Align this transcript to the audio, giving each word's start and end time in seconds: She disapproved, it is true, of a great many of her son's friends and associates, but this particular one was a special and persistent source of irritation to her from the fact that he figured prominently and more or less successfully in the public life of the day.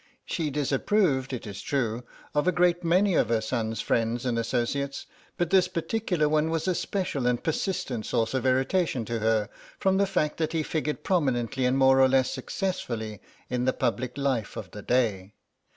She 0.25 0.49
disapproved, 0.49 1.31
it 1.31 1.45
is 1.45 1.61
true, 1.61 2.03
of 2.33 2.47
a 2.47 2.51
great 2.51 2.83
many 2.83 3.13
of 3.13 3.29
her 3.29 3.39
son's 3.39 3.81
friends 3.81 4.25
and 4.25 4.39
associates, 4.39 5.05
but 5.37 5.51
this 5.51 5.67
particular 5.67 6.27
one 6.27 6.49
was 6.49 6.67
a 6.67 6.73
special 6.73 7.27
and 7.27 7.43
persistent 7.43 8.07
source 8.07 8.33
of 8.33 8.43
irritation 8.43 9.05
to 9.05 9.19
her 9.19 9.47
from 9.77 9.97
the 9.97 10.07
fact 10.07 10.37
that 10.37 10.53
he 10.53 10.63
figured 10.63 11.03
prominently 11.03 11.65
and 11.67 11.77
more 11.77 12.01
or 12.01 12.07
less 12.09 12.31
successfully 12.31 13.19
in 13.47 13.65
the 13.65 13.73
public 13.73 14.17
life 14.17 14.57
of 14.57 14.71
the 14.71 14.81
day. 14.81 15.35